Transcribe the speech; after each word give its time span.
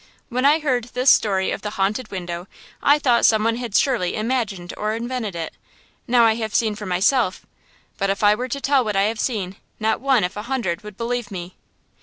When 0.29 0.45
I 0.45 0.57
heard 0.57 0.85
this 0.85 1.11
story 1.11 1.51
of 1.51 1.61
the 1.61 1.69
haunted 1.77 2.09
window 2.09 2.47
I 2.81 2.97
thought 2.97 3.23
some 3.23 3.43
one 3.43 3.57
had 3.57 3.75
surely 3.77 4.15
imagined 4.15 4.73
or 4.75 4.95
invented 4.95 5.35
it! 5.35 5.53
Now 6.07 6.25
I 6.25 6.33
have 6.33 6.55
seen 6.55 6.73
for 6.73 6.87
myself; 6.87 7.45
but 7.99 8.09
if 8.09 8.23
I 8.23 8.33
were 8.33 8.47
to 8.49 8.59
tell 8.59 8.83
what 8.83 8.95
I 8.95 9.03
have 9.03 9.19
seen 9.19 9.57
not 9.79 10.01
one 10.01 10.23
if 10.23 10.35
a 10.35 10.41
hundred 10.49 10.81
would 10.81 10.97
believe 10.97 11.29
me!" 11.29 11.55